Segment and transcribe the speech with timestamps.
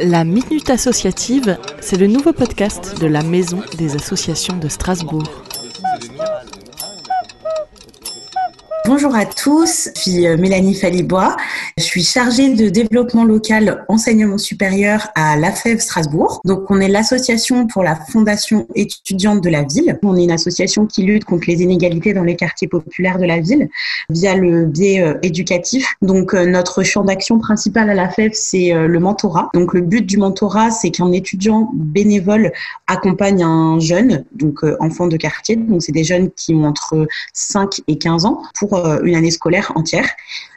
[0.00, 5.43] La Minute Associative, c'est le nouveau podcast de la Maison des Associations de Strasbourg.
[8.86, 11.38] Bonjour à tous, je suis euh, Mélanie Falibois.
[11.78, 16.42] Je suis chargée de développement local enseignement supérieur à l'AFEV Strasbourg.
[16.44, 19.98] Donc, on est l'association pour la fondation étudiante de la ville.
[20.02, 23.40] On est une association qui lutte contre les inégalités dans les quartiers populaires de la
[23.40, 23.70] ville
[24.10, 25.94] via le biais euh, éducatif.
[26.02, 29.48] Donc, euh, notre champ d'action principal à l'AFEV, c'est le mentorat.
[29.54, 32.52] Donc, le but du mentorat, c'est qu'un étudiant bénévole
[32.86, 35.56] accompagne un jeune, donc enfant de quartier.
[35.56, 39.30] Donc, c'est des jeunes qui ont entre 5 et 15 ans pour euh, une année
[39.30, 40.08] scolaire entière.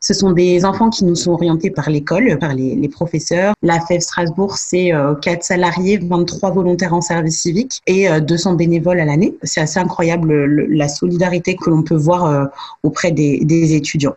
[0.00, 3.54] Ce sont des enfants qui nous sont orientés par l'école, par les, professeurs.
[3.62, 4.92] La FEV Strasbourg, c'est
[5.22, 9.34] 4 euh, salariés, 23 volontaires en service civique et 200 euh, bénévoles à l'année.
[9.42, 12.48] C'est assez incroyable la solidarité que l'on peut voir
[12.82, 14.14] auprès des étudiants.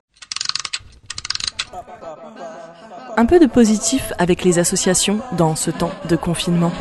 [3.17, 6.72] Un peu de positif avec les associations dans ce temps de confinement.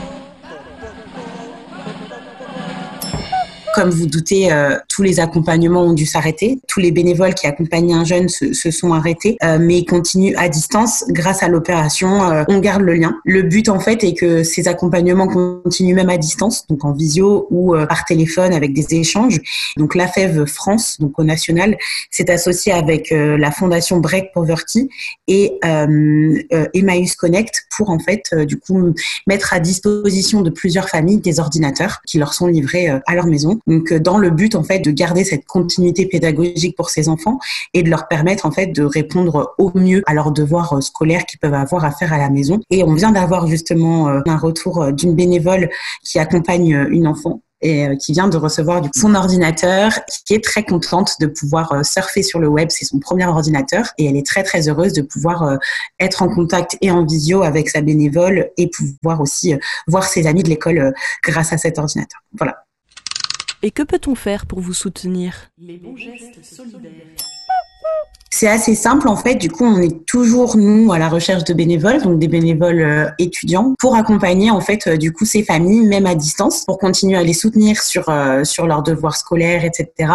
[3.79, 6.59] Comme vous doutez, euh, tous les accompagnements ont dû s'arrêter.
[6.67, 11.05] Tous les bénévoles qui accompagnaient un jeune se, sont arrêtés, euh, mais continuent à distance.
[11.11, 13.21] Grâce à l'opération, euh, on garde le lien.
[13.25, 17.47] Le but, en fait, est que ces accompagnements continuent même à distance, donc en visio
[17.51, 19.39] ou par téléphone avec des échanges.
[19.77, 21.79] Donc la FEV France, donc au national,
[22.11, 24.89] s'est associée avec la fondation Break Poverty
[25.29, 28.93] et Emmaüs Connect pour en fait, du coup,
[29.29, 33.61] mettre à disposition de plusieurs familles des ordinateurs qui leur sont livrés à leur maison.
[33.69, 37.39] Donc, euh, dans le but, en fait, de garder cette continuité pédagogique pour ces enfants
[37.75, 41.27] et de leur permettre, en fait, de répondre au mieux à leurs devoirs euh, scolaires
[41.27, 42.61] qu'ils peuvent avoir à faire à la maison.
[42.71, 45.69] Et on vient d'avoir justement euh, un retour d'une bénévole
[46.03, 49.91] qui accompagne une enfant et qui vient de recevoir son ordinateur,
[50.25, 52.69] qui est très contente de pouvoir surfer sur le web.
[52.71, 55.59] C'est son premier ordinateur et elle est très très heureuse de pouvoir
[55.99, 59.55] être en contact et en visio avec sa bénévole et pouvoir aussi
[59.89, 62.21] voir ses amis de l'école grâce à cet ordinateur.
[62.39, 62.59] Voilà.
[63.63, 65.51] Et que peut-on faire pour vous soutenir?
[65.59, 66.93] Les bons gestes solidaires.
[68.31, 69.35] C'est assez simple en fait.
[69.35, 73.09] Du coup, on est toujours nous à la recherche de bénévoles, donc des bénévoles euh,
[73.19, 77.17] étudiants, pour accompagner en fait euh, du coup ces familles, même à distance, pour continuer
[77.17, 80.13] à les soutenir sur euh, sur leurs devoirs scolaires, etc.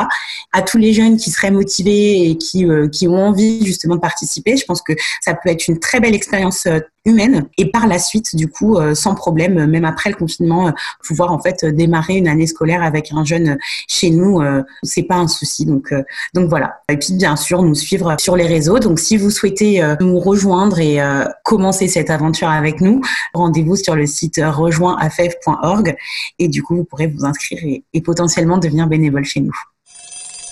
[0.54, 4.56] À tous les jeunes qui seraient motivés et qui qui ont envie justement de participer,
[4.56, 6.66] je pense que ça peut être une très belle expérience
[7.06, 11.40] humaine et par la suite du coup sans problème même après le confinement pouvoir en
[11.40, 14.42] fait démarrer une année scolaire avec un jeune chez nous
[14.84, 15.94] c'est pas un souci donc
[16.34, 18.80] donc voilà et puis bien sûr nous suivre sur les réseaux.
[18.80, 23.02] Donc si vous souhaitez euh, nous rejoindre et euh, commencer cette aventure avec nous,
[23.34, 25.96] rendez-vous sur le site rejoindafef.org
[26.40, 27.60] et du coup vous pourrez vous inscrire
[27.94, 29.56] et potentiellement devenir bénévole chez nous.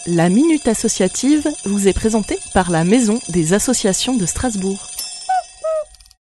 [0.08, 4.91] La Minute Associative vous est présentée par la Maison des Associations de Strasbourg.